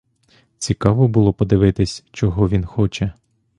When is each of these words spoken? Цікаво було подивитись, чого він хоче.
Цікаво 0.57 1.07
було 1.07 1.33
подивитись, 1.33 2.03
чого 2.11 2.49
він 2.49 2.65
хоче. 2.65 3.13